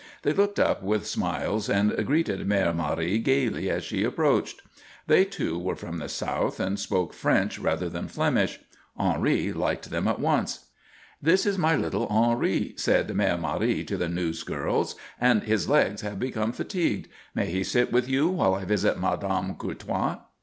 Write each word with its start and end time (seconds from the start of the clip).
They 0.23 0.33
looked 0.33 0.57
up 0.59 0.81
with 0.81 1.05
smiles 1.05 1.69
and 1.69 1.95
greeted 2.07 2.39
Mère 2.49 2.75
Marie 2.75 3.19
gayly 3.19 3.69
as 3.69 3.83
she 3.83 4.03
approached. 4.03 4.63
They, 5.05 5.25
too, 5.25 5.59
were 5.59 5.75
from 5.75 5.99
the 5.99 6.09
South 6.09 6.59
and 6.59 6.79
spoke 6.79 7.13
French 7.13 7.59
rather 7.59 7.87
than 7.87 8.07
Flemish. 8.07 8.59
Henri 8.97 9.53
liked 9.53 9.91
them 9.91 10.07
at 10.07 10.19
once. 10.19 10.71
"This 11.21 11.45
is 11.45 11.59
my 11.59 11.75
little 11.75 12.07
Henri," 12.07 12.73
said 12.77 13.09
Mère 13.09 13.39
Marie 13.39 13.83
to 13.83 13.95
the 13.95 14.07
newsgirls, 14.09 14.95
"and 15.19 15.43
his 15.43 15.69
legs 15.69 16.01
have 16.01 16.17
become 16.17 16.51
fatigued. 16.51 17.07
May 17.35 17.51
he 17.51 17.63
sit 17.63 17.91
with 17.91 18.09
you 18.09 18.27
while 18.27 18.55
I 18.55 18.65
visit 18.65 18.99
Madame 18.99 19.53
Courtois?" 19.53 20.17